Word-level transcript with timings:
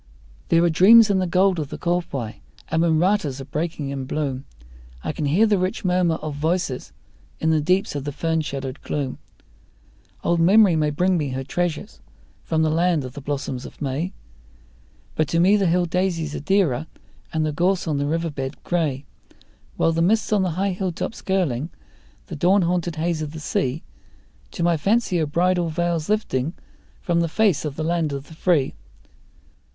There 0.49 0.63
are 0.63 0.69
dreams 0.71 1.11
in 1.11 1.19
the 1.19 1.27
gold 1.27 1.59
of 1.59 1.69
the 1.69 1.77
kowhai, 1.77 2.41
and 2.69 2.81
when 2.81 2.97
ratas 2.97 3.39
are 3.39 3.45
breaking 3.45 3.89
in 3.89 4.05
bloom 4.05 4.45
I 5.03 5.11
can 5.11 5.25
hear 5.25 5.45
the 5.45 5.59
rich 5.59 5.85
murmur 5.85 6.15
of 6.15 6.33
voices 6.33 6.91
in 7.39 7.51
the 7.51 7.61
deeps 7.61 7.93
of 7.93 8.03
the 8.03 8.11
fern 8.11 8.41
shadowed 8.41 8.81
gloom. 8.81 9.19
Old 10.23 10.39
memory 10.39 10.75
may 10.75 10.89
bring 10.89 11.19
me 11.19 11.29
her 11.29 11.43
treasures 11.43 11.99
from 12.43 12.63
the 12.63 12.71
land 12.71 13.05
of 13.05 13.13
the 13.13 13.21
blossoms 13.21 13.63
of 13.63 13.79
May, 13.79 14.11
But 15.13 15.27
to 15.27 15.39
me 15.39 15.55
the 15.55 15.67
hill 15.67 15.85
daisies 15.85 16.33
are 16.33 16.39
dearer 16.39 16.87
and 17.31 17.45
the 17.45 17.51
gorse 17.53 17.87
on 17.87 17.99
the 17.99 18.07
river 18.07 18.31
bed 18.31 18.55
grey; 18.63 19.05
While 19.77 19.91
the 19.91 20.01
mists 20.01 20.33
on 20.33 20.41
the 20.41 20.57
high 20.57 20.71
hilltops 20.71 21.21
curling, 21.21 21.69
the 22.25 22.35
dawn 22.35 22.63
haunted 22.63 22.95
haze 22.95 23.21
of 23.21 23.33
the 23.33 23.39
sea, 23.39 23.83
To 24.53 24.63
my 24.63 24.77
fancy 24.77 25.19
are 25.19 25.27
bridal 25.27 25.69
veils 25.69 26.09
lifting 26.09 26.55
from 27.01 27.19
the 27.19 27.27
face 27.29 27.65
of 27.65 27.75
the 27.75 27.83
land 27.83 28.11
of 28.11 28.29
the 28.29 28.33
free. 28.33 28.73